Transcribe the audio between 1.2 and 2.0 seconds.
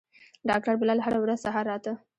ورځ سهار راته.